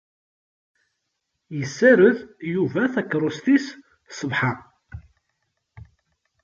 [1.59, 2.17] Yessareḍ
[2.53, 3.67] Yuba Takeṛṛust-is
[4.11, 4.51] ṣṣbeḥ-a.